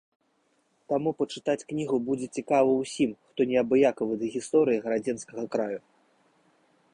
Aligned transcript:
Таму 0.93 1.09
пачытаць 1.19 1.65
кнігу 1.73 1.99
будзе 2.07 2.27
цікава 2.41 2.71
ўсім, 2.79 3.11
хто 3.27 3.47
неабыякавы 3.53 4.13
да 4.23 4.27
гісторыі 4.37 4.83
гарадзенскага 4.87 5.43
краю. 5.59 5.79